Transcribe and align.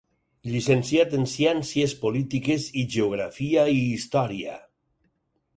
Llicenciat 0.51 1.13
en 1.17 1.27
Ciències 1.33 1.93
Polítiques 2.05 2.67
i 2.85 2.89
Geografia 2.97 3.69
i 3.77 3.79
Història. 3.91 4.57